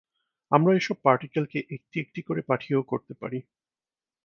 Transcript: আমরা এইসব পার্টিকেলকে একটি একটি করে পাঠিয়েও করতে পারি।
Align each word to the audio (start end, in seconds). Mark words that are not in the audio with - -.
আমরা 0.51 0.71
এইসব 0.73 0.97
পার্টিকেলকে 1.05 1.59
একটি 1.75 1.95
একটি 1.99 2.19
করে 2.21 2.41
পাঠিয়েও 2.49 2.89
করতে 2.91 3.13
পারি। 3.21 3.39